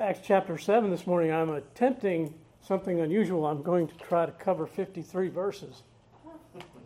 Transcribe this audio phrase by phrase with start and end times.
[0.00, 3.44] Acts chapter 7 this morning, I'm attempting something unusual.
[3.44, 5.82] I'm going to try to cover 53 verses.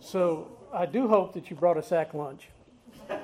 [0.00, 2.48] So I do hope that you brought a sack lunch.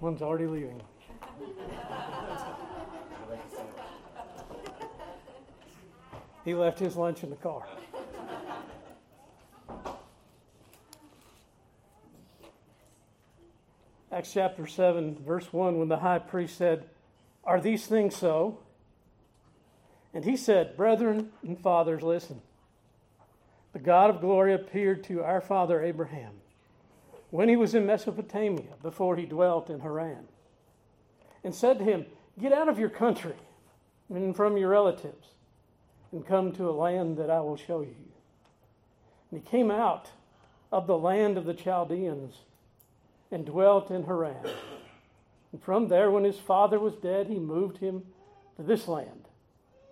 [0.00, 0.82] One's already leaving.
[6.44, 7.64] He left his lunch in the car.
[14.10, 16.84] Acts chapter 7, verse 1, when the high priest said,
[17.44, 18.58] Are these things so?
[20.12, 22.42] And he said, Brethren and fathers, listen.
[23.72, 26.32] The God of glory appeared to our father Abraham
[27.30, 30.28] when he was in Mesopotamia before he dwelt in Haran,
[31.42, 32.04] and said to him,
[32.38, 33.34] Get out of your country
[34.10, 35.28] and from your relatives,
[36.12, 37.96] and come to a land that I will show you.
[39.30, 40.10] And he came out
[40.70, 42.34] of the land of the Chaldeans
[43.30, 44.46] and dwelt in Haran.
[45.52, 48.02] And from there, when his father was dead, he moved him
[48.56, 49.28] to this land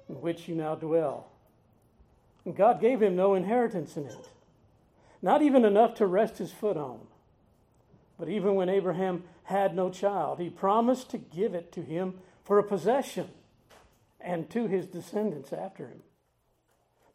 [0.08, 1.28] in which you now dwell.
[2.44, 4.28] And God gave him no inheritance in it,
[5.22, 7.00] not even enough to rest his foot on.
[8.18, 12.58] But even when Abraham had no child, he promised to give it to him for
[12.58, 13.28] a possession
[14.20, 16.02] and to his descendants after him.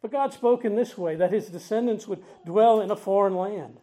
[0.06, 3.80] But God spoke in this way that his descendants would dwell in a foreign land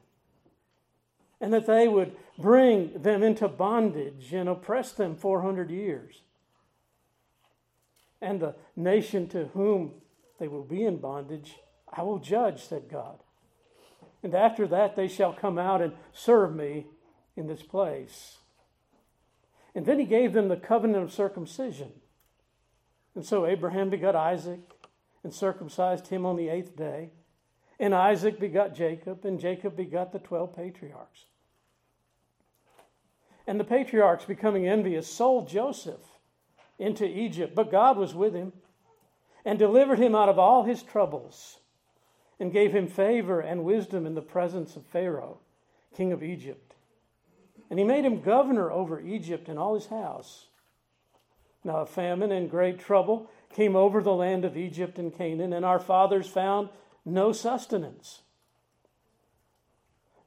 [1.42, 6.22] and that they would bring them into bondage and oppress them 400 years.
[8.22, 9.96] And the nation to whom
[10.40, 11.56] they will be in bondage,
[11.92, 13.20] I will judge, said God.
[14.24, 16.86] And after that they shall come out and serve me
[17.36, 18.38] in this place.
[19.76, 21.92] And then he gave them the covenant of circumcision.
[23.14, 24.73] And so Abraham begot Isaac
[25.24, 27.12] and circumcised him on the eighth day.
[27.80, 31.26] And Isaac begot Jacob, and Jacob begot the twelve patriarchs.
[33.46, 36.02] And the patriarchs, becoming envious, sold Joseph
[36.80, 38.54] into Egypt, but God was with him
[39.46, 41.60] and delivered him out of all his troubles
[42.40, 45.40] and gave him favor and wisdom in the presence of Pharaoh,
[45.96, 46.76] king of Egypt.
[47.70, 50.48] And he made him governor over Egypt and all his house.
[51.64, 55.64] Now a famine and great trouble came over the land of Egypt and Canaan, and
[55.66, 56.70] our fathers found
[57.06, 58.22] no sustenance.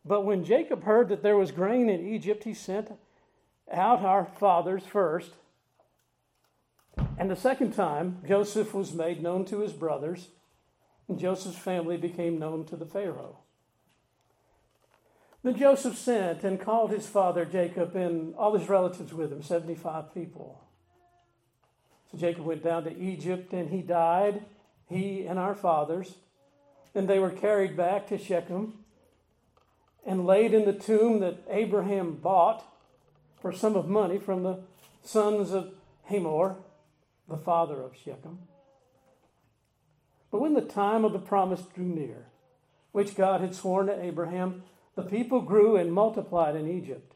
[0.04, 2.92] But when Jacob heard that there was grain in Egypt, he sent
[3.72, 5.32] out our fathers first.
[7.18, 10.28] And the second time, Joseph was made known to his brothers,
[11.08, 13.38] and Joseph's family became known to the Pharaoh.
[15.42, 20.12] Then Joseph sent and called his father Jacob and all his relatives with him, 75
[20.14, 20.65] people.
[22.10, 24.44] So Jacob went down to Egypt and he died,
[24.88, 26.14] he and our fathers.
[26.94, 28.84] And they were carried back to Shechem
[30.06, 32.64] and laid in the tomb that Abraham bought
[33.40, 34.60] for a sum of money from the
[35.02, 35.72] sons of
[36.04, 36.56] Hamor,
[37.28, 38.38] the father of Shechem.
[40.30, 42.26] But when the time of the promise drew near,
[42.92, 44.62] which God had sworn to Abraham,
[44.94, 47.14] the people grew and multiplied in Egypt,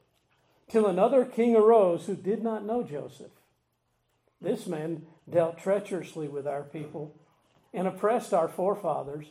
[0.69, 3.33] till another king arose who did not know Joseph.
[4.41, 7.15] This man dealt treacherously with our people
[7.73, 9.27] and oppressed our forefathers,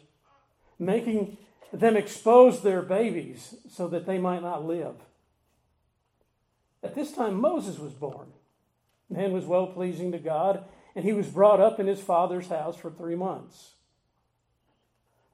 [0.78, 1.38] making
[1.74, 4.96] them expose their babies so that they might not live.
[6.84, 8.28] At this time, Moses was born.
[9.09, 10.64] Man was well pleasing to God,
[10.96, 13.72] and he was brought up in his father's house for three months.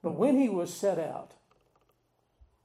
[0.01, 1.31] But when he was set out,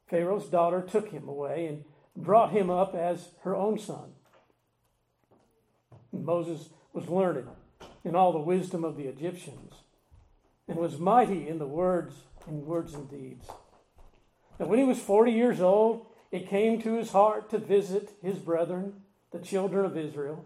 [0.09, 1.85] Pharaoh's daughter took him away and
[2.17, 4.13] brought him up as her own son.
[6.13, 7.49] Moses was learned
[8.05, 9.75] in all the wisdom of the Egyptians
[10.69, 12.15] and was mighty in the words
[12.47, 13.47] in words and deeds.
[14.59, 18.39] And when he was 40 years old, it came to his heart to visit his
[18.39, 19.03] brethren,
[19.33, 20.45] the children of Israel.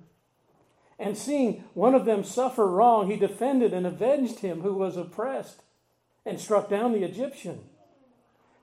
[0.99, 5.63] And seeing one of them suffer wrong, he defended and avenged him who was oppressed
[6.25, 7.61] and struck down the Egyptian.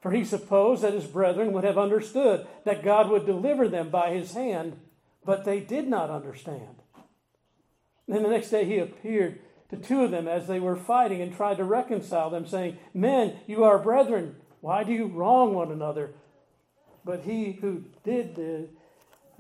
[0.02, 4.12] For he supposed that his brethren would have understood that God would deliver them by
[4.12, 4.80] his hand,
[5.24, 6.81] but they did not understand.
[8.12, 11.34] Then the next day he appeared to two of them as they were fighting and
[11.34, 14.36] tried to reconcile them, saying, Men, you are brethren.
[14.60, 16.12] Why do you wrong one another?
[17.06, 18.68] But he who did the,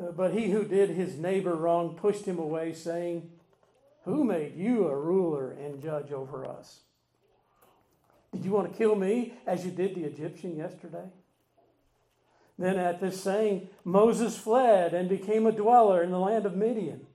[0.01, 3.29] uh, but he who did his neighbor wrong pushed him away, saying,
[4.05, 6.79] Who made you a ruler and judge over us?
[8.31, 11.09] Did you want to kill me as you did the Egyptian yesterday?
[12.57, 17.05] Then at this saying, Moses fled and became a dweller in the land of Midian,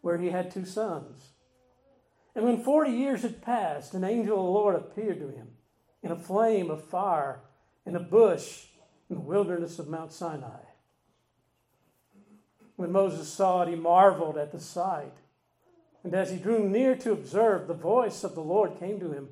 [0.00, 1.30] where he had two sons.
[2.34, 5.48] And when 40 years had passed, an angel of the Lord appeared to him
[6.02, 7.40] in a flame of fire
[7.84, 8.66] in a bush
[9.10, 10.60] in the wilderness of Mount Sinai.
[12.76, 15.14] When Moses saw it, he marveled at the sight.
[16.04, 19.30] And as he drew near to observe, the voice of the Lord came to him,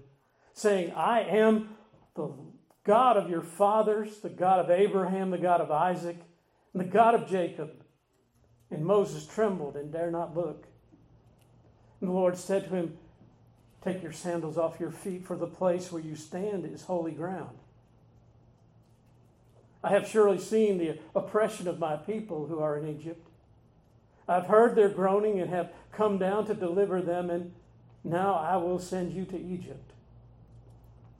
[0.53, 1.77] saying, I am
[2.17, 2.33] the
[2.83, 6.17] God of your fathers, the God of Abraham, the God of Isaac,
[6.73, 7.71] and the God of Jacob.
[8.71, 10.67] And Moses trembled and dare not look.
[12.01, 12.99] And the Lord said to him,
[13.83, 17.57] Take your sandals off your feet, for the place where you stand is holy ground.
[19.85, 23.29] I have surely seen the oppression of my people who are in Egypt.
[24.29, 27.53] I've heard their groaning and have come down to deliver them, and
[28.03, 29.93] now I will send you to Egypt.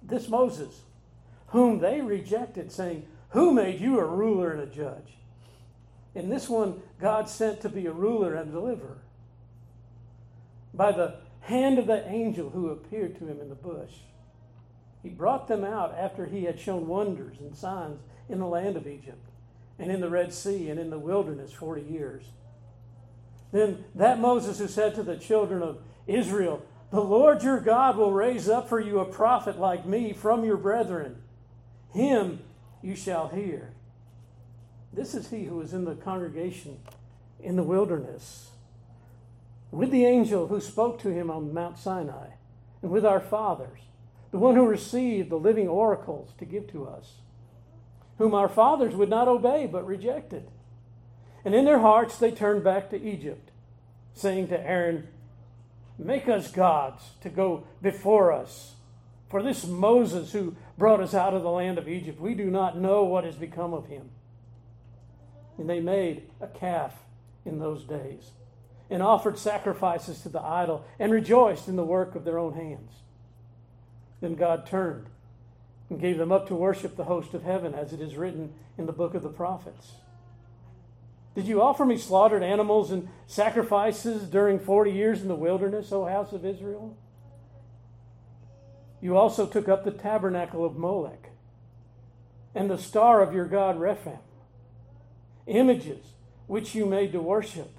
[0.03, 0.81] This Moses,
[1.49, 5.15] whom they rejected, saying, Who made you a ruler and a judge?
[6.17, 9.03] And this one God sent to be a ruler and deliverer.
[10.73, 11.17] By the
[11.47, 13.93] hand of the angel who appeared to him in the bush.
[15.03, 18.89] He brought them out after he had shown wonders and signs in the land of
[18.89, 19.31] Egypt,
[19.79, 22.25] and in the Red Sea, and in the wilderness 40 years.
[23.53, 25.79] Then that Moses who said to the children of
[26.09, 30.45] Israel, The Lord your God will raise up for you a prophet like me from
[30.45, 31.23] your brethren.
[31.95, 32.41] Him
[32.83, 33.76] you shall hear.
[34.97, 36.79] This is he who was in the congregation
[37.39, 38.51] in the wilderness
[39.71, 42.29] with the angel who spoke to him on Mount Sinai,
[42.81, 43.81] and with our fathers,
[44.31, 47.17] the one who received the living oracles to give to us,
[48.17, 50.49] whom our fathers would not obey but rejected.
[51.45, 53.51] And in their hearts they turned back to Egypt,
[54.15, 55.09] saying to Aaron,
[55.99, 58.75] Make us gods to go before us.
[59.29, 62.79] For this Moses who brought us out of the land of Egypt, we do not
[62.79, 64.11] know what has become of him.
[65.59, 66.95] And they made a calf
[67.45, 68.31] in those days
[68.91, 72.93] and offered sacrifices to the idol and rejoiced in the work of their own hands.
[74.21, 75.07] Then God turned
[75.91, 78.87] and gave them up to worship the host of heaven, as it is written in
[78.87, 79.93] the book of the prophets.
[81.35, 86.07] Did you offer me slaughtered animals and sacrifices during 40 years in the wilderness, O
[86.07, 86.97] house of Israel?
[89.01, 91.31] You also took up the tabernacle of Molech
[92.55, 94.19] and the star of your god Rephan,
[95.47, 96.05] images
[96.47, 97.77] which you made to worship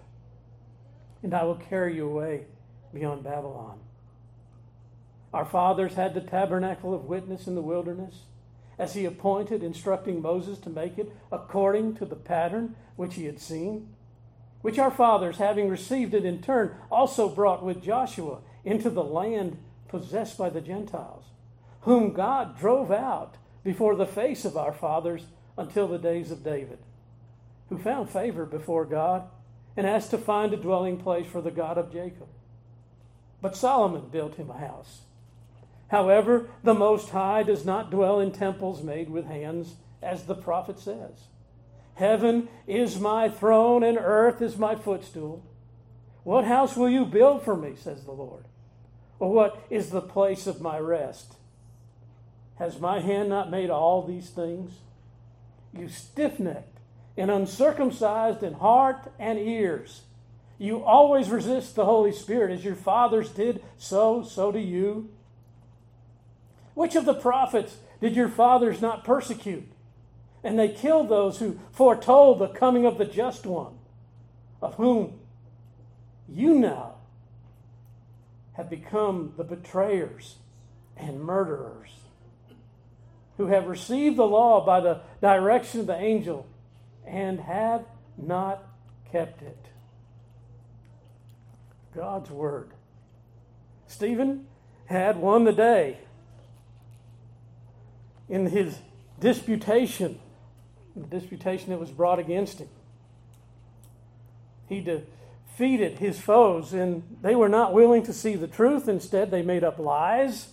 [1.24, 2.46] and I will carry you away
[2.94, 3.80] beyond Babylon.
[5.34, 8.22] Our fathers had the tabernacle of witness in the wilderness,
[8.80, 13.40] as he appointed, instructing Moses to make it according to the pattern which he had
[13.40, 13.90] seen,
[14.62, 19.58] which our fathers, having received it in turn, also brought with Joshua into the land
[19.88, 21.25] possessed by the Gentiles,
[21.81, 25.25] whom God drove out before the face of our fathers
[25.58, 26.80] until the days of David,
[27.69, 29.24] who found favor before God
[29.75, 32.28] and asked to find a dwelling place for the God of Jacob.
[33.42, 35.02] But Solomon built him a house.
[35.90, 40.80] However, the Most High does not dwell in temples made with hands, as the prophet
[40.80, 41.28] says.
[41.96, 45.44] Heaven is my throne, and earth is my footstool.
[46.24, 48.46] What house will you build for me, says the Lord?
[49.19, 51.36] Or what is the place of my rest?
[52.60, 54.74] Has my hand not made all these things?
[55.74, 56.77] You stiff necked
[57.18, 60.02] and uncircumcised in heart and ears.
[60.60, 65.09] You always resist the Holy Spirit as your fathers did, so, so do you.
[66.74, 69.68] Which of the prophets did your fathers not persecute?
[70.44, 73.78] And they killed those who foretold the coming of the just one,
[74.62, 75.19] of whom
[76.30, 76.95] you now
[78.54, 80.36] have become the betrayers
[80.95, 81.90] and murderers,
[83.38, 86.47] who have received the law by the direction of the angel
[87.07, 87.85] and have
[88.18, 88.64] not
[89.11, 89.66] kept it.
[91.95, 92.71] God's Word.
[93.87, 94.45] Stephen
[94.85, 95.97] had won the day
[98.30, 98.78] in his
[99.19, 100.19] disputation,
[100.95, 102.69] the disputation that was brought against him.
[104.68, 108.87] He defeated his foes, and they were not willing to see the truth.
[108.87, 110.49] Instead, they made up lies.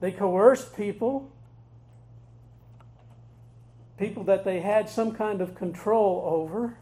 [0.00, 1.32] They coerced people
[3.98, 6.76] people that they had some kind of control over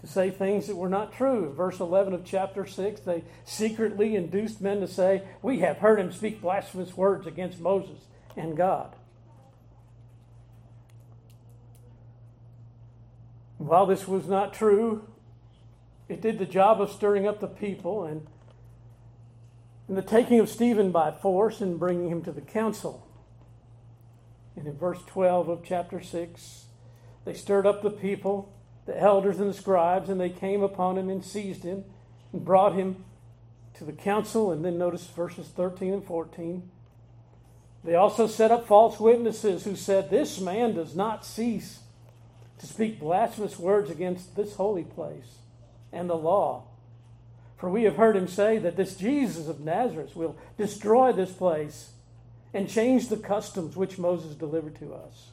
[0.00, 1.52] to say things that were not true.
[1.52, 6.12] Verse 11 of chapter 6, they secretly induced men to say, We have heard him
[6.12, 7.98] speak blasphemous words against Moses
[8.36, 8.94] and God.
[13.58, 15.04] While this was not true,
[16.08, 18.24] it did the job of stirring up the people and,
[19.88, 23.07] and the taking of Stephen by force and bringing him to the council.
[24.58, 26.64] And in verse 12 of chapter 6,
[27.24, 28.52] they stirred up the people,
[28.86, 31.84] the elders and the scribes, and they came upon him and seized him
[32.32, 33.04] and brought him
[33.74, 36.68] to the council, and then notice verses 13 and 14.
[37.84, 41.78] They also set up false witnesses who said, This man does not cease
[42.58, 45.38] to speak blasphemous words against this holy place
[45.92, 46.64] and the law.
[47.56, 51.92] For we have heard him say that this Jesus of Nazareth will destroy this place
[52.54, 55.30] and change the customs which Moses delivered to us.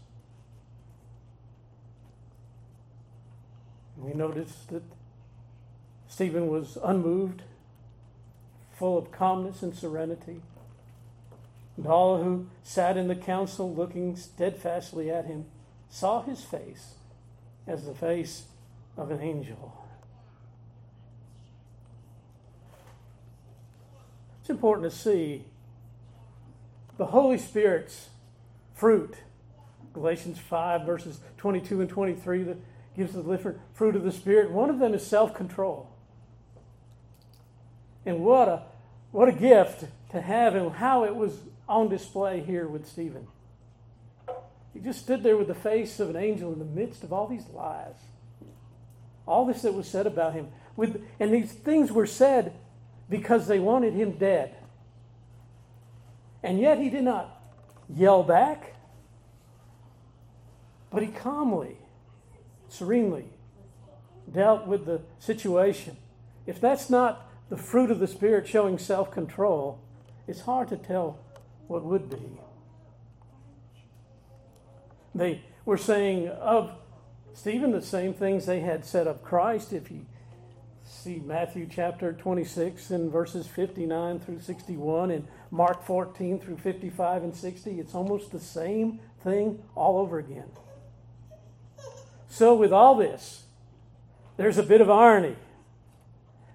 [3.98, 4.84] We notice that
[6.08, 7.44] Stephen was unmoved,
[8.72, 10.42] full of calmness and serenity.
[11.78, 15.46] And all who sat in the council looking steadfastly at him
[15.90, 16.96] saw his face
[17.68, 18.44] as the face
[18.98, 19.86] of an angel.
[24.42, 25.46] It's important to see
[26.98, 28.10] the Holy Spirit's
[28.74, 29.16] fruit.
[29.94, 32.58] Galatians 5, verses 22 and 23, that
[32.96, 34.52] gives us the different fruit of the Spirit.
[34.52, 35.90] One of them is self control.
[38.06, 38.64] And what a,
[39.12, 43.28] what a gift to have, and how it was on display here with Stephen.
[44.74, 47.28] He just stood there with the face of an angel in the midst of all
[47.28, 47.96] these lies.
[49.26, 50.50] All this that was said about him.
[50.76, 52.54] With, and these things were said
[53.10, 54.56] because they wanted him dead.
[56.46, 57.42] And yet he did not
[57.90, 58.76] yell back,
[60.92, 61.78] but he calmly,
[62.70, 63.26] serenely
[64.32, 65.98] dealt with the situation.
[66.46, 69.80] If that's not the fruit of the Spirit showing self control,
[70.28, 71.18] it's hard to tell
[71.66, 72.22] what would be.
[75.16, 76.74] They were saying of
[77.34, 79.74] Stephen the same things they had said of Christ.
[79.74, 80.06] If you
[80.84, 87.36] see Matthew chapter 26 and verses 59 through 61 and Mark 14 through 55 and
[87.36, 90.50] 60, it's almost the same thing all over again.
[92.28, 93.44] So, with all this,
[94.38, 95.36] there's a bit of irony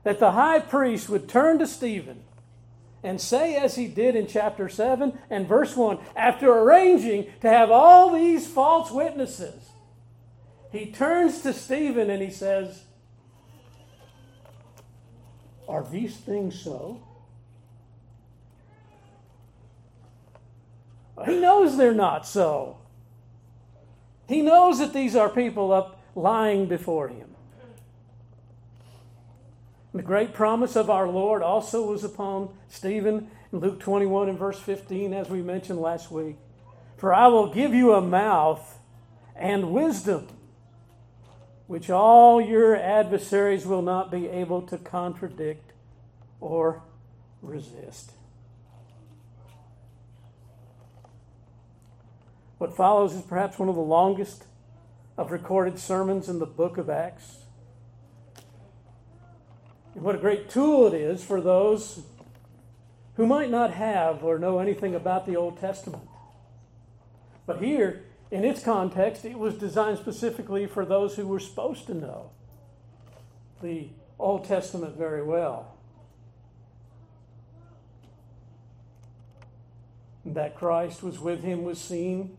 [0.03, 2.23] that the high priest would turn to Stephen
[3.03, 7.71] and say, as he did in chapter 7 and verse 1, after arranging to have
[7.71, 9.71] all these false witnesses,
[10.71, 12.85] he turns to Stephen and he says,
[15.69, 17.03] Are these things so?
[21.27, 22.79] He knows they're not so.
[24.29, 27.31] He knows that these are people up lying before him.
[29.93, 34.59] The great promise of our Lord also was upon Stephen in Luke 21 and verse
[34.61, 36.37] 15, as we mentioned last week.
[36.97, 38.79] For I will give you a mouth
[39.35, 40.29] and wisdom,
[41.67, 45.73] which all your adversaries will not be able to contradict
[46.41, 46.83] or
[47.43, 48.13] resist.
[52.61, 54.45] What follows is perhaps one of the longest
[55.17, 57.39] of recorded sermons in the book of Acts.
[59.95, 62.03] And what a great tool it is for those
[63.15, 66.07] who might not have or know anything about the Old Testament.
[67.47, 71.95] But here, in its context, it was designed specifically for those who were supposed to
[71.95, 72.31] know
[73.63, 73.89] the
[74.19, 75.79] Old Testament very well.
[80.27, 82.37] That Christ was with him was seen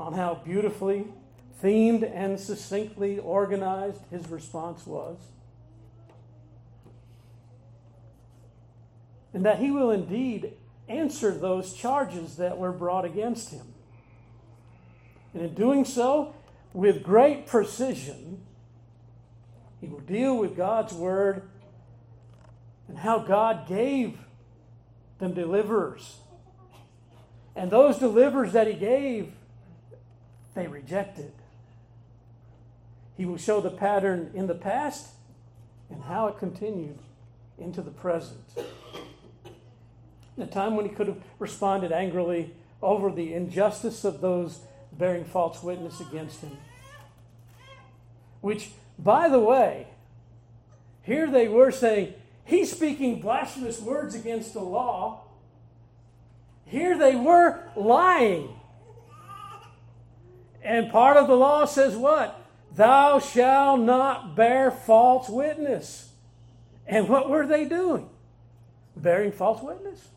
[0.00, 1.06] on how beautifully
[1.62, 5.18] themed and succinctly organized his response was.
[9.32, 10.52] and that he will indeed
[10.88, 13.66] answer those charges that were brought against him.
[15.32, 16.34] And in doing so,
[16.72, 18.42] with great precision,
[19.80, 21.48] he will deal with God's word
[22.88, 24.18] and how God gave
[25.18, 26.16] them deliverers.
[27.54, 29.32] And those deliverers that he gave,
[30.60, 31.32] they rejected.
[33.16, 35.08] He will show the pattern in the past
[35.90, 36.98] and how it continued
[37.58, 38.40] into the present
[40.42, 44.60] a time when he could have responded angrily over the injustice of those
[44.92, 46.56] bearing false witness against him.
[48.40, 49.86] Which, by the way,
[51.02, 52.14] here they were saying,
[52.44, 55.22] he's speaking blasphemous words against the law.
[56.64, 58.59] Here they were lying.
[60.62, 62.40] And part of the law says what?
[62.74, 66.12] Thou shalt not bear false witness.
[66.86, 68.08] And what were they doing?
[68.96, 70.08] Bearing false witness.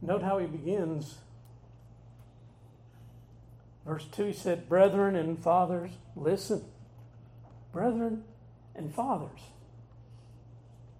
[0.00, 1.16] Note how he begins.
[3.86, 6.64] Verse 2 he said, Brethren and fathers, listen.
[7.72, 8.24] Brethren
[8.74, 9.40] and fathers.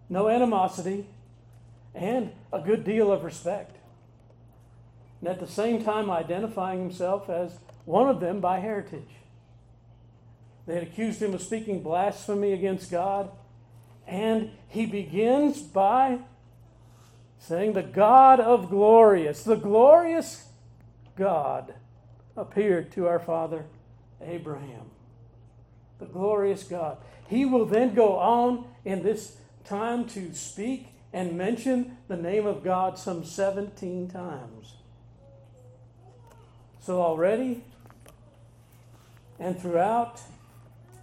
[0.08, 1.06] No animosity
[1.94, 3.76] and a good deal of respect.
[5.20, 9.08] And at the same time, identifying himself as one of them by heritage.
[10.66, 13.30] They had accused him of speaking blasphemy against God.
[14.06, 16.18] And he begins by
[17.40, 20.46] saying, The God of glorious, the glorious
[21.16, 21.74] God
[22.36, 23.64] appeared to our father
[24.20, 24.90] Abraham.
[25.98, 26.98] The glorious God.
[27.28, 32.62] He will then go on in this time to speak and mention the name of
[32.62, 34.74] God some 17 times.
[36.80, 37.64] So already
[39.38, 40.20] and throughout,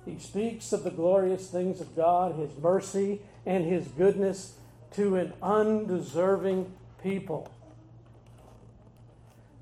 [0.06, 4.54] he speaks of the glorious things of God, his mercy, and his goodness
[4.94, 7.52] to an undeserving people.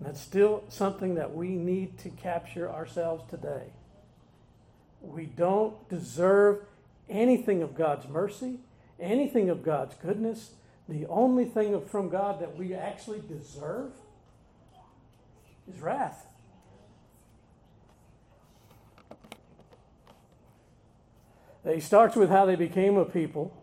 [0.01, 3.65] And that's still something that we need to capture ourselves today.
[5.00, 6.63] We don't deserve
[7.08, 8.62] anything of God's mercy,
[9.00, 10.53] anything of God's goodness.
[10.89, 13.91] The only thing from God that we actually deserve
[15.72, 16.25] is wrath.
[21.63, 23.55] He starts with how they became a people,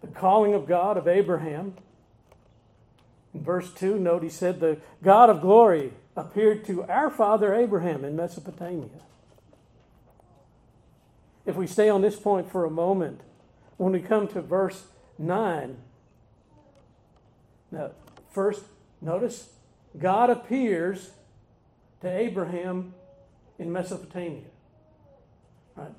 [0.00, 1.76] the calling of God of Abraham,
[3.34, 8.04] in verse 2, note he said, The God of glory appeared to our father Abraham
[8.04, 8.88] in Mesopotamia.
[11.44, 13.20] If we stay on this point for a moment,
[13.76, 14.84] when we come to verse
[15.18, 15.76] 9,
[17.74, 17.90] now,
[18.30, 18.62] first,
[19.00, 19.48] notice
[19.98, 21.10] God appears
[22.02, 22.94] to Abraham
[23.58, 24.44] in Mesopotamia.
[25.74, 25.90] Right?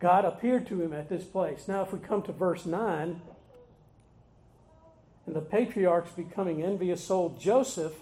[0.00, 1.66] God appeared to him at this place.
[1.66, 3.22] Now, if we come to verse 9,
[5.26, 7.94] and the patriarchs becoming envious sold Joseph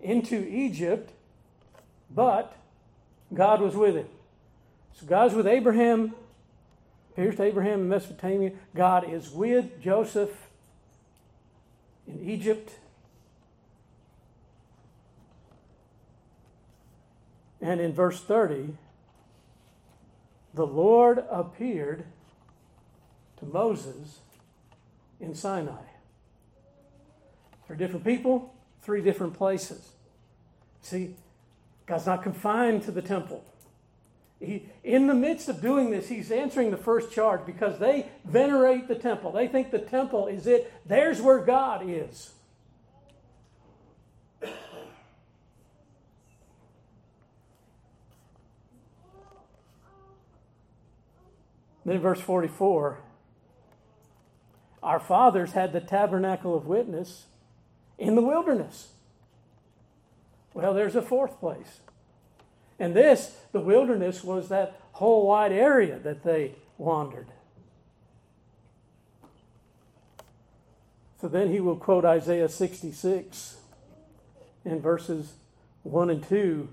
[0.00, 1.10] into Egypt,
[2.14, 2.56] but
[3.34, 4.08] God was with him.
[4.94, 6.14] So God's with Abraham,
[7.12, 8.52] appears to Abraham in Mesopotamia.
[8.74, 10.48] God is with Joseph
[12.06, 12.72] in Egypt.
[17.60, 18.74] And in verse 30,
[20.54, 22.04] the Lord appeared
[23.38, 24.20] to Moses
[25.20, 25.87] in Sinai.
[27.68, 29.90] Three different people, three different places.
[30.80, 31.14] See,
[31.86, 33.44] God's not confined to the temple.
[34.40, 38.88] He, in the midst of doing this, he's answering the first charge because they venerate
[38.88, 39.32] the temple.
[39.32, 40.72] They think the temple is it.
[40.86, 42.32] There's where God is.
[51.84, 52.98] Then, verse 44
[54.82, 57.26] Our fathers had the tabernacle of witness
[57.98, 58.88] in the wilderness.
[60.54, 61.80] Well, there's a fourth place.
[62.78, 67.26] And this, the wilderness, was that whole wide area that they wandered.
[71.20, 73.56] So then he will quote Isaiah 66
[74.64, 75.32] in verses
[75.82, 76.68] 1 and 2.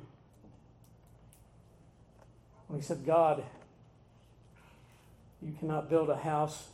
[2.68, 3.44] When he said, God,
[5.42, 6.68] you cannot build a house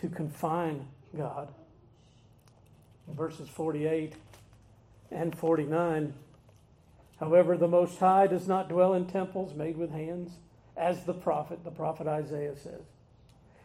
[0.00, 0.86] to confine
[1.16, 1.48] God
[3.14, 4.14] verses 48
[5.10, 6.14] and 49.
[7.18, 10.32] However, the Most High does not dwell in temples made with hands,
[10.76, 12.80] as the prophet, the prophet Isaiah says.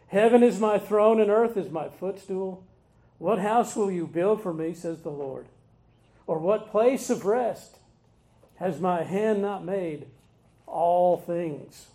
[0.08, 2.64] Heaven is my throne and earth is my footstool.
[3.18, 5.46] What house will you build for me, says the Lord?
[6.26, 7.76] Or what place of rest
[8.56, 10.06] has my hand not made?
[10.66, 11.86] All things.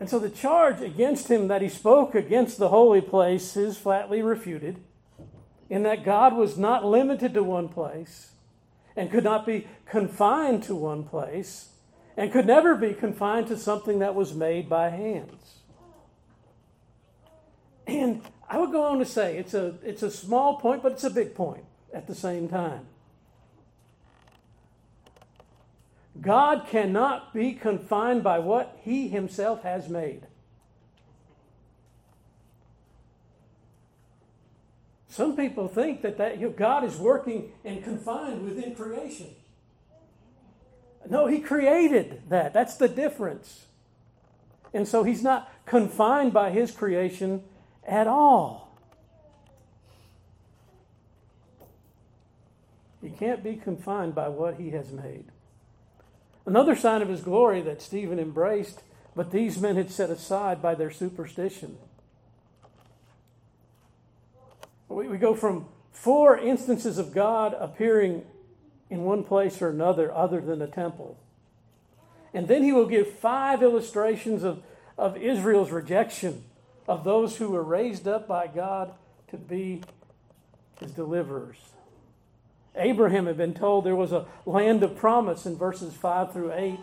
[0.00, 4.22] And so the charge against him that he spoke against the holy place is flatly
[4.22, 4.82] refuted,
[5.68, 8.32] in that God was not limited to one place
[8.96, 11.68] and could not be confined to one place
[12.16, 15.58] and could never be confined to something that was made by hands.
[17.86, 21.04] And I would go on to say it's a, it's a small point, but it's
[21.04, 22.86] a big point at the same time.
[26.20, 30.26] God cannot be confined by what he himself has made.
[35.08, 39.28] Some people think that, that you know, God is working and confined within creation.
[41.08, 42.52] No, he created that.
[42.52, 43.66] That's the difference.
[44.72, 47.42] And so he's not confined by his creation
[47.84, 48.78] at all.
[53.02, 55.24] He can't be confined by what he has made.
[56.46, 58.82] Another sign of his glory that Stephen embraced,
[59.14, 61.76] but these men had set aside by their superstition.
[64.88, 68.24] We, we go from four instances of God appearing
[68.88, 71.18] in one place or another other than the temple.
[72.34, 74.62] And then he will give five illustrations of,
[74.96, 76.44] of Israel's rejection
[76.88, 78.92] of those who were raised up by God
[79.28, 79.82] to be
[80.80, 81.56] his deliverers.
[82.76, 86.78] Abraham had been told there was a land of promise in verses 5 through 8.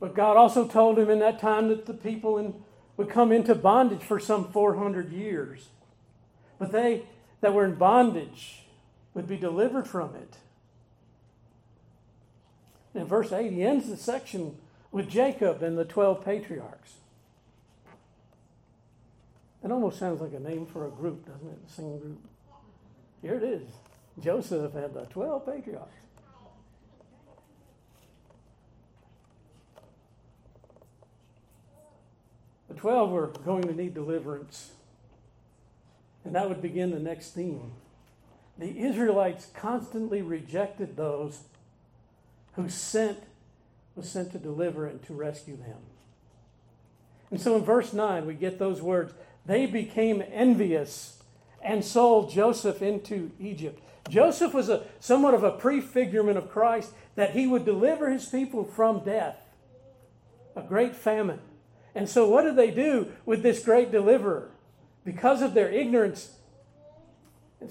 [0.00, 2.54] But God also told him in that time that the people in,
[2.96, 5.68] would come into bondage for some 400 years.
[6.58, 7.02] But they
[7.40, 8.64] that were in bondage
[9.14, 10.36] would be delivered from it.
[12.94, 14.56] In verse 8, he ends the section
[14.90, 16.94] with Jacob and the 12 patriarchs.
[19.64, 21.58] It almost sounds like a name for a group, doesn't it?
[21.66, 22.20] A singing group.
[23.22, 23.62] Here it is.
[24.20, 25.94] Joseph had the 12 patriarchs.
[32.68, 34.72] The 12 were going to need deliverance.
[36.24, 37.72] And that would begin the next theme.
[38.58, 41.44] The Israelites constantly rejected those
[42.54, 43.22] who sent
[43.94, 45.78] was sent to deliver and to rescue them.
[47.30, 49.12] And so in verse 9 we get those words,
[49.48, 51.22] they became envious
[51.62, 53.82] and sold Joseph into Egypt.
[54.08, 58.62] Joseph was a somewhat of a prefigurement of Christ that he would deliver his people
[58.62, 59.36] from death,
[60.54, 61.40] a great famine.
[61.94, 64.50] And so, what do they do with this great deliverer?
[65.04, 66.36] Because of their ignorance,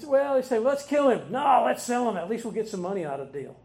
[0.04, 1.30] well, they say, let's kill him.
[1.30, 2.16] No, let's sell him.
[2.16, 3.56] At least we'll get some money out of the deal.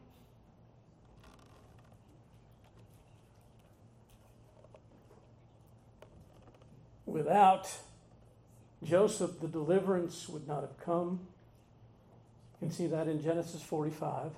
[7.06, 7.70] Without
[8.86, 11.20] Joseph, the deliverance would not have come.
[12.62, 14.32] You can see that in Genesis 45.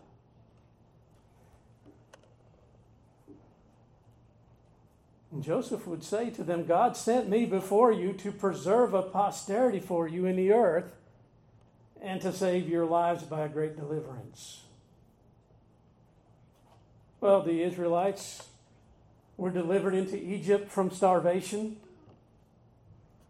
[5.32, 9.82] And Joseph would say to them, God sent me before you to preserve a posterity
[9.82, 10.96] for you in the earth
[12.02, 14.62] and to save your lives by a great deliverance.
[17.20, 18.48] Well, the Israelites
[19.36, 21.78] were delivered into Egypt from starvation.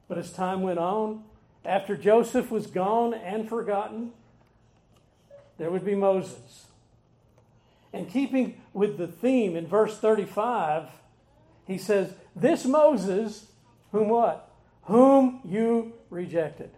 [0.07, 1.23] But as time went on,
[1.63, 4.11] after Joseph was gone and forgotten,
[5.57, 6.67] there would be Moses.
[7.91, 10.89] And keeping with the theme in verse 35,
[11.65, 13.47] he says, This Moses,
[13.91, 14.51] whom what?
[14.83, 16.71] Whom you rejected.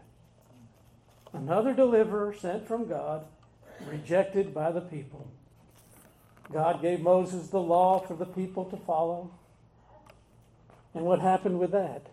[1.34, 3.26] Another deliverer sent from God,
[3.88, 5.28] rejected by the people.
[6.52, 9.32] God gave Moses the law for the people to follow.
[10.94, 12.08] And what happened with that?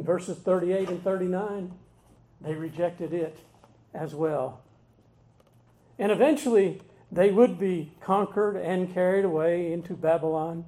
[0.00, 1.74] In verses 38 and 39,
[2.40, 3.36] they rejected it
[3.92, 4.62] as well.
[5.98, 6.80] And eventually,
[7.12, 10.64] they would be conquered and carried away into Babylon.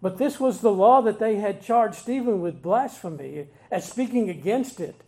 [0.00, 4.80] But this was the law that they had charged Stephen with blasphemy as speaking against
[4.80, 5.02] it.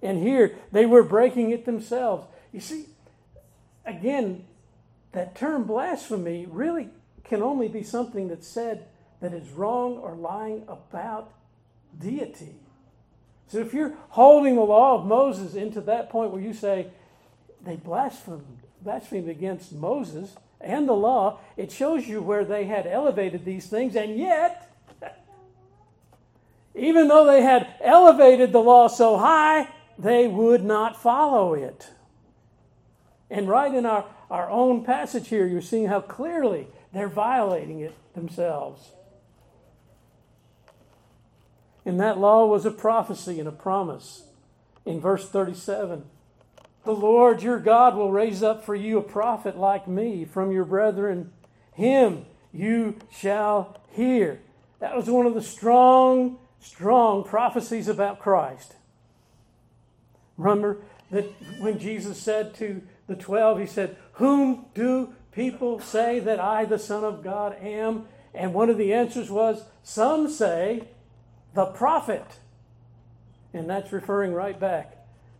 [0.00, 2.28] And here they were breaking it themselves.
[2.52, 2.86] You see,
[3.84, 4.44] again,
[5.10, 6.90] that term blasphemy really
[7.24, 8.86] can only be something that's said
[9.20, 11.32] that is wrong or lying about
[11.98, 12.54] deity.
[13.48, 16.88] So if you're holding the law of Moses into that point where you say
[17.64, 23.44] they blasphemed, blasphemed against Moses and the law, it shows you where they had elevated
[23.44, 24.70] these things, and yet,
[26.74, 31.90] even though they had elevated the law so high, they would not follow it.
[33.30, 37.94] And right in our, our own passage here, you're seeing how clearly they're violating it
[38.14, 38.90] themselves.
[41.84, 44.24] And that law was a prophecy and a promise.
[44.84, 46.04] In verse 37,
[46.84, 50.64] the Lord your God will raise up for you a prophet like me from your
[50.64, 51.32] brethren.
[51.72, 54.40] Him you shall hear.
[54.80, 58.74] That was one of the strong, strong prophecies about Christ.
[60.36, 60.78] Remember
[61.10, 61.26] that
[61.60, 66.78] when Jesus said to the twelve, He said, Whom do people say that I, the
[66.78, 68.06] Son of God, am?
[68.32, 70.88] And one of the answers was, Some say
[71.54, 72.38] the prophet.
[73.52, 74.96] And that's referring right back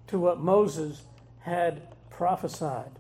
[0.09, 1.03] to what Moses
[1.41, 2.91] had prophesied.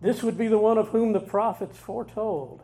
[0.00, 2.62] This would be the one of whom the prophets foretold.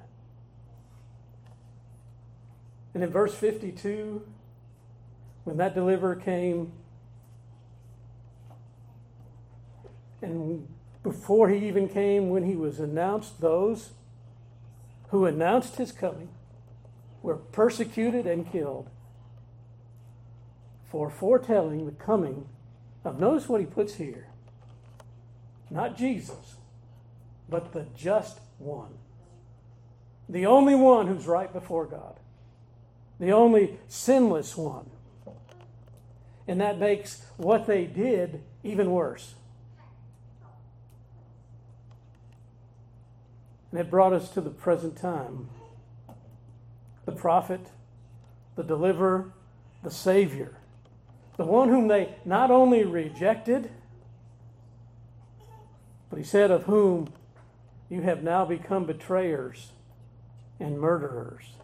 [2.95, 4.27] And in verse 52,
[5.45, 6.73] when that deliverer came,
[10.23, 10.69] and
[11.03, 13.93] before he even came, when he was announced, those
[15.09, 16.29] who announced his coming
[17.23, 18.89] were persecuted and killed
[20.91, 22.47] for foretelling the coming
[23.05, 24.29] of, notice what he puts here,
[25.71, 26.57] not Jesus,
[27.49, 28.95] but the just one.
[30.29, 32.17] The only one who's right before God.
[33.19, 34.91] The only sinless one.
[36.47, 39.35] And that makes what they did even worse.
[43.71, 45.49] And it brought us to the present time.
[47.07, 47.61] The prophet,
[48.57, 49.33] the deliverer,
[49.83, 50.57] the Savior,
[51.37, 53.71] the one whom they not only rejected,
[56.11, 57.13] but he said, of whom
[57.89, 59.71] you have now become betrayers
[60.59, 61.55] and murderers.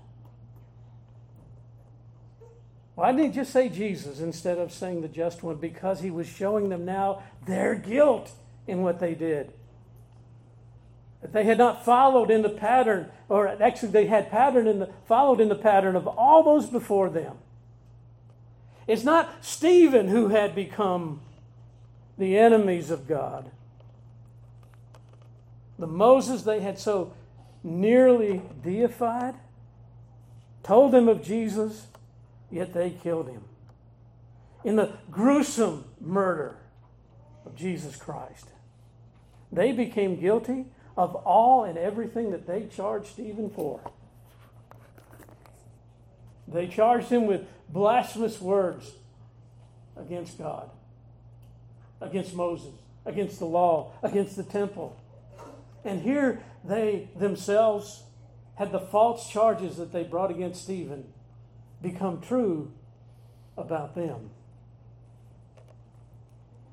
[2.94, 5.57] Why didn't he just say Jesus instead of saying the just one?
[5.57, 8.31] Because he was showing them now their guilt
[8.66, 9.53] in what they did.
[11.22, 15.40] They had not followed in the pattern, or actually they had pattern in the, followed
[15.40, 17.38] in the pattern of all those before them.
[18.87, 21.20] It's not Stephen who had become
[22.18, 23.50] the enemies of God.
[25.79, 27.12] The Moses they had so
[27.62, 29.35] nearly deified
[30.62, 31.87] told them of Jesus,
[32.50, 33.44] yet they killed him.
[34.64, 36.57] In the gruesome murder
[37.44, 38.48] of Jesus Christ,
[39.52, 40.66] they became guilty
[40.97, 43.81] of all and everything that they charged Stephen for.
[46.49, 48.93] They charged him with blasphemous words
[49.97, 50.71] against God,
[52.01, 52.73] against Moses,
[53.05, 54.97] against the law, against the temple.
[55.85, 58.05] And here they themselves
[58.57, 61.13] had the false charges that they brought against Stephen
[61.83, 62.73] become true
[63.57, 64.31] about them,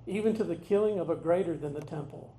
[0.08, 2.33] even to the killing of a greater than the temple,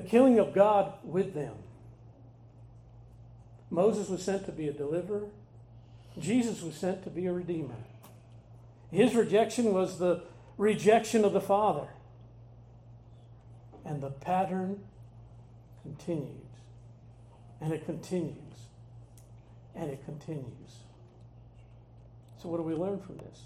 [0.00, 1.54] the killing of God with them.
[3.70, 5.26] Moses was sent to be a deliverer.
[6.18, 7.76] Jesus was sent to be a redeemer.
[8.90, 10.22] His rejection was the
[10.58, 11.88] rejection of the Father.
[13.84, 14.80] And the pattern
[15.82, 16.26] continues.
[17.60, 18.36] And it continues.
[19.74, 20.80] And it continues.
[22.42, 23.42] So, what do we learn from this?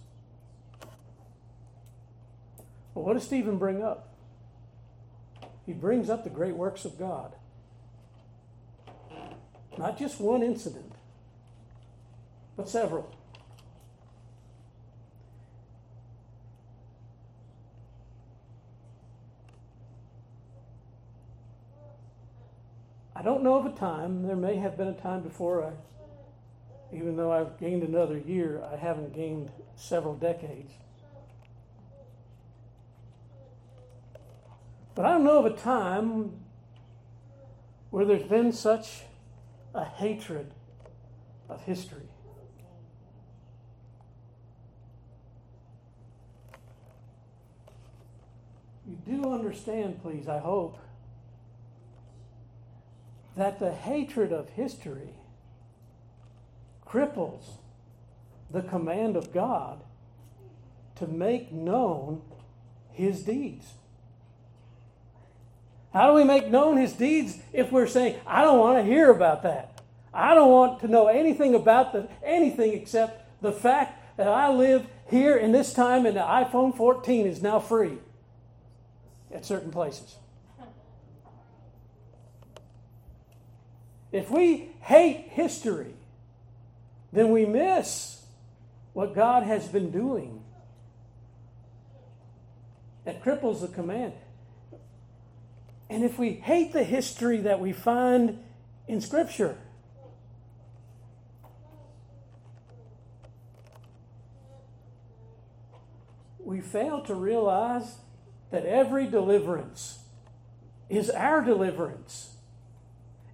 [2.94, 4.13] Well, what does Stephen bring up?
[5.66, 7.32] He brings up the great works of God.
[9.78, 10.92] Not just one incident,
[12.56, 13.10] but several.
[23.16, 27.16] I don't know of a time, there may have been a time before I, even
[27.16, 30.74] though I've gained another year, I haven't gained several decades.
[34.94, 36.32] But I don't know of a time
[37.90, 39.02] where there's been such
[39.74, 40.52] a hatred
[41.48, 42.08] of history.
[48.86, 50.78] You do understand, please, I hope,
[53.36, 55.14] that the hatred of history
[56.86, 57.56] cripples
[58.50, 59.82] the command of God
[60.96, 62.22] to make known
[62.92, 63.72] his deeds.
[65.94, 69.12] How do we make known his deeds if we're saying, I don't want to hear
[69.12, 69.80] about that?
[70.12, 74.86] I don't want to know anything about the, anything except the fact that I live
[75.08, 77.98] here in this time and the iPhone 14 is now free
[79.32, 80.16] at certain places.
[84.10, 85.94] If we hate history,
[87.12, 88.24] then we miss
[88.94, 90.42] what God has been doing.
[93.04, 94.14] That cripples the command.
[95.88, 98.38] And if we hate the history that we find
[98.88, 99.58] in Scripture,
[106.38, 107.96] we fail to realize
[108.50, 109.98] that every deliverance
[110.88, 112.30] is our deliverance.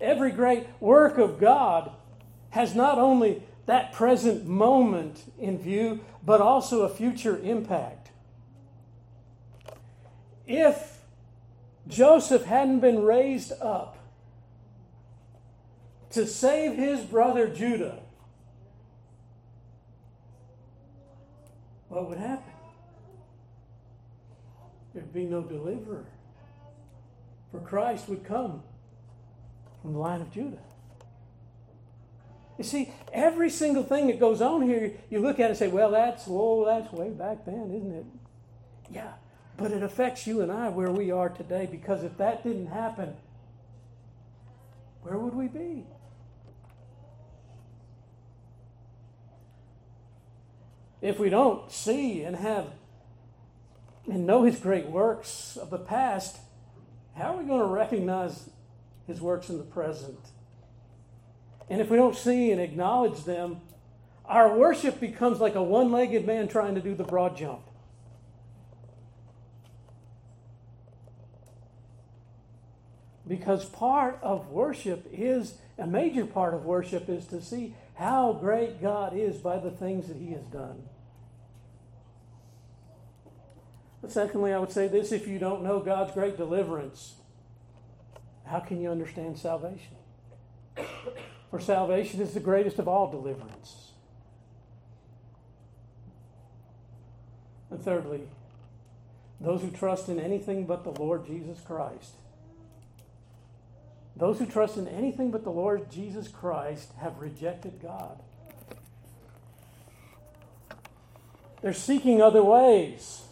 [0.00, 1.92] Every great work of God
[2.50, 8.10] has not only that present moment in view, but also a future impact.
[10.46, 10.99] If
[11.88, 13.96] Joseph hadn't been raised up
[16.10, 18.00] to save his brother Judah,
[21.88, 22.52] what would happen?
[24.92, 26.06] There'd be no deliverer.
[27.52, 28.62] For Christ would come
[29.82, 30.58] from the line of Judah.
[32.58, 35.68] You see, every single thing that goes on here, you look at it and say,
[35.68, 38.04] well, that's, whoa, that's way back then, isn't it?
[38.90, 39.12] Yeah,
[39.60, 43.14] but it affects you and I where we are today because if that didn't happen,
[45.02, 45.84] where would we be?
[51.02, 52.68] If we don't see and have
[54.10, 56.38] and know his great works of the past,
[57.14, 58.48] how are we going to recognize
[59.06, 60.18] his works in the present.
[61.68, 63.60] And if we don't see and acknowledge them,
[64.24, 67.69] our worship becomes like a one legged man trying to do the broad jump.
[73.30, 78.82] Because part of worship is, a major part of worship is to see how great
[78.82, 80.82] God is by the things that He has done.
[84.00, 87.14] But secondly, I would say this if you don't know God's great deliverance,
[88.46, 89.94] how can you understand salvation?
[91.52, 93.92] For salvation is the greatest of all deliverance.
[97.70, 98.22] And thirdly,
[99.40, 102.14] those who trust in anything but the Lord Jesus Christ.
[104.20, 108.20] Those who trust in anything but the Lord Jesus Christ have rejected God.
[111.62, 113.22] They're seeking other ways.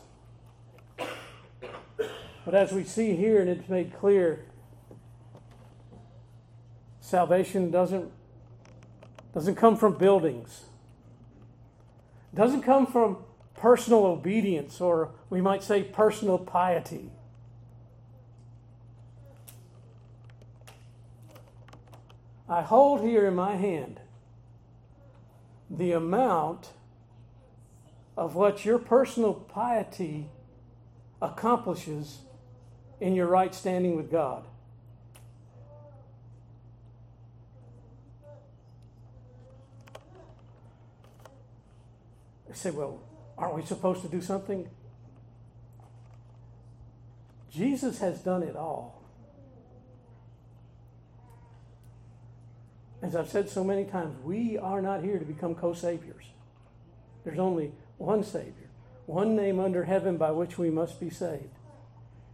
[2.46, 4.46] But as we see here, and it's made clear,
[7.02, 8.10] salvation doesn't,
[9.34, 10.64] doesn't come from buildings,
[12.34, 13.18] doesn't come from
[13.54, 17.10] personal obedience, or we might say personal piety.
[22.48, 24.00] I hold here in my hand
[25.70, 26.70] the amount
[28.16, 30.30] of what your personal piety
[31.20, 32.20] accomplishes
[33.00, 34.46] in your right standing with God.
[42.50, 43.00] I say, well,
[43.36, 44.68] aren't we supposed to do something?
[47.50, 48.97] Jesus has done it all.
[53.00, 56.24] As I've said so many times, we are not here to become co saviors.
[57.24, 58.70] There's only one Savior,
[59.06, 61.50] one name under heaven by which we must be saved.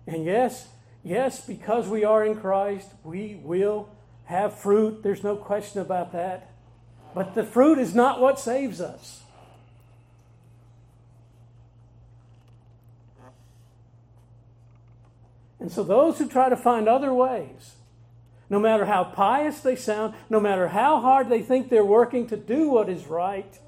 [0.07, 0.69] And yes,
[1.03, 3.89] yes, because we are in Christ, we will
[4.25, 5.03] have fruit.
[5.03, 6.51] There's no question about that.
[7.15, 9.23] But the fruit is not what saves us.
[15.61, 17.75] And so, those who try to find other ways,
[18.55, 22.37] no matter how pious they sound, no matter how hard they think they're working to
[22.37, 23.59] do what is right,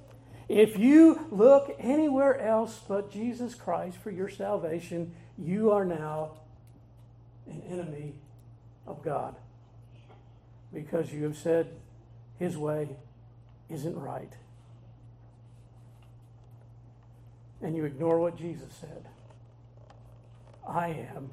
[0.49, 6.35] if you look anywhere else but Jesus Christ for your salvation, you are now
[7.51, 8.15] an enemy
[8.87, 9.35] of God
[10.73, 11.67] because you have said
[12.39, 12.91] his way
[13.69, 14.35] isn't right.
[17.61, 19.05] And you ignore what Jesus said
[20.65, 21.31] I am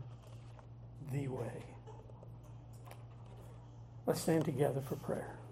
[1.12, 1.73] the way.
[4.06, 5.43] Let's stand together for prayer.